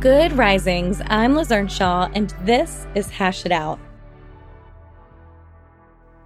[0.00, 1.02] Good risings.
[1.08, 3.80] I'm Liz Earnshaw, and this is Hash It Out.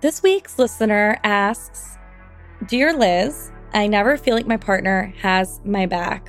[0.02, 1.96] This week's listener asks
[2.66, 6.28] Dear Liz, I never feel like my partner has my back.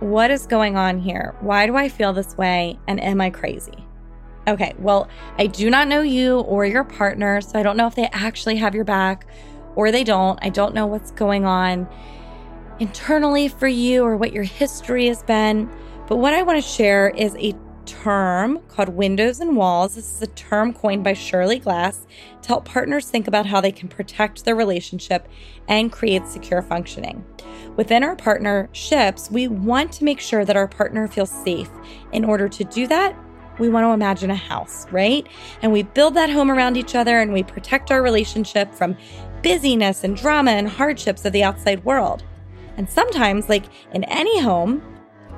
[0.00, 1.36] What is going on here?
[1.38, 2.80] Why do I feel this way?
[2.88, 3.86] And am I crazy?
[4.48, 7.94] Okay, well, I do not know you or your partner, so I don't know if
[7.94, 9.28] they actually have your back
[9.76, 10.36] or they don't.
[10.42, 11.88] I don't know what's going on
[12.80, 15.70] internally for you or what your history has been.
[16.06, 17.54] But what I want to share is a
[17.86, 19.94] term called windows and walls.
[19.94, 22.06] This is a term coined by Shirley Glass
[22.42, 25.28] to help partners think about how they can protect their relationship
[25.68, 27.24] and create secure functioning.
[27.76, 31.70] Within our partnerships, we want to make sure that our partner feels safe.
[32.12, 33.16] In order to do that,
[33.58, 35.26] we want to imagine a house, right?
[35.62, 38.96] And we build that home around each other and we protect our relationship from
[39.42, 42.24] busyness and drama and hardships of the outside world.
[42.76, 44.82] And sometimes, like in any home,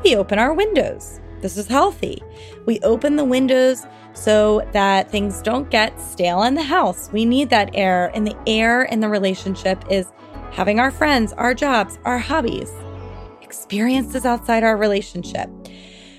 [0.05, 1.19] we open our windows.
[1.41, 2.22] This is healthy.
[2.66, 7.10] We open the windows so that things don't get stale in the house.
[7.10, 10.06] We need that air, and the air in the relationship is
[10.52, 12.70] having our friends, our jobs, our hobbies,
[13.41, 15.50] experiences outside our relationship.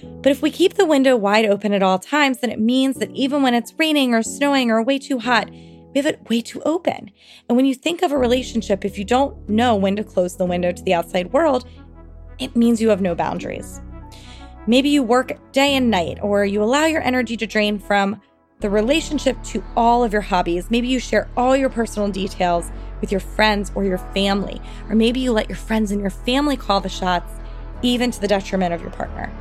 [0.02, 3.12] But if we keep the window wide open at all times, then it means that
[3.12, 6.62] even when it's raining or snowing or way too hot, we have it way too
[6.64, 7.12] open.
[7.48, 10.46] And when you think of a relationship, if you don't know when to close the
[10.46, 11.70] window to the outside world,
[12.40, 13.82] it means you have no boundaries.
[14.68, 18.22] Maybe you work day and night, or you allow your energy to drain from
[18.62, 20.72] the relationship to all of your hobbies.
[20.72, 25.20] Maybe you share all your personal details with your friends or your family, or maybe
[25.20, 27.32] you let your friends and your family call the shots,
[27.82, 29.32] even to the detriment of your partner,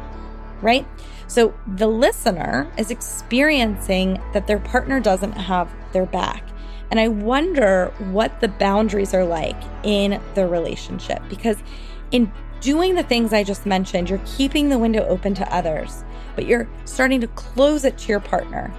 [0.61, 0.87] right?
[1.26, 6.44] So the listener is experiencing that their partner doesn't have their back.
[6.91, 11.56] And I wonder what the boundaries are like in the relationship because
[12.11, 12.31] in
[12.64, 16.02] doing the things I just mentioned, you're keeping the window open to others,
[16.34, 18.72] but you're starting to close it to your partner.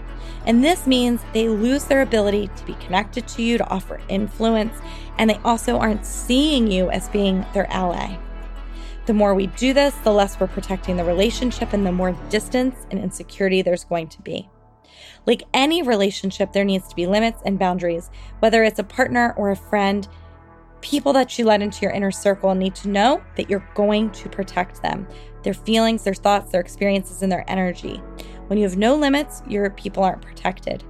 [0.48, 4.76] And this means they lose their ability to be connected to you, to offer influence,
[5.20, 8.18] and they also aren't seeing you as being their ally.
[9.06, 12.88] The more we do this, the less we're protecting the relationship and the more distance
[12.90, 14.50] and insecurity there's going to be.
[15.28, 18.10] Like any relationship, there needs to be limits and boundaries,
[18.40, 20.08] whether it's a partner or a friend
[20.86, 24.30] people that you let into your inner circle need to know that you're going to
[24.30, 25.08] protect them
[25.42, 27.98] their feelings, their thoughts, their experiences, and their energy.
[28.48, 30.84] When you have no limits, your people aren't protected.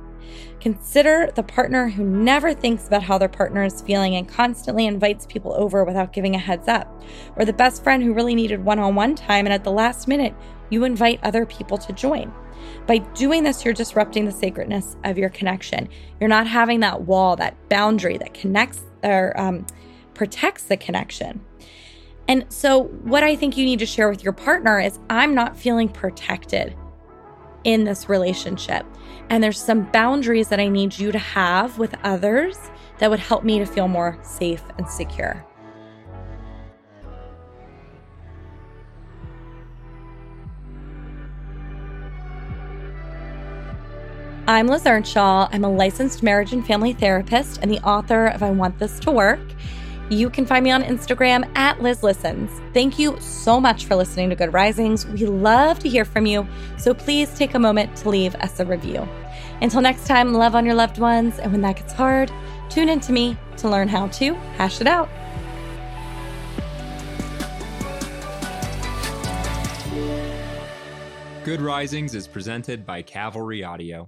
[0.61, 5.25] Consider the partner who never thinks about how their partner is feeling and constantly invites
[5.25, 7.03] people over without giving a heads up.
[7.35, 10.07] Or the best friend who really needed one on one time and at the last
[10.07, 10.33] minute,
[10.69, 12.33] you invite other people to join.
[12.87, 15.89] By doing this, you're disrupting the sacredness of your connection.
[16.19, 19.65] You're not having that wall, that boundary that connects or um,
[20.13, 21.45] protects the connection.
[22.27, 25.55] And so, what I think you need to share with your partner is I'm not
[25.55, 26.75] feeling protected
[27.63, 28.85] in this relationship.
[29.29, 32.57] And there's some boundaries that I need you to have with others
[32.99, 35.45] that would help me to feel more safe and secure.
[44.47, 45.49] I'm Liz Earnshaw.
[45.51, 49.09] I'm a licensed marriage and family therapist and the author of I Want This to
[49.09, 49.39] Work.
[50.09, 52.51] You can find me on Instagram at Liz Listens.
[52.71, 55.07] Thank you so much for listening to Good Risings.
[55.07, 56.47] We love to hear from you,
[56.77, 59.07] so please take a moment to leave us a review.
[59.63, 62.31] Until next time, love on your loved ones, and when that gets hard,
[62.69, 65.09] tune in to me to learn how to hash it out.
[71.43, 74.07] Good Risings is presented by Cavalry Audio.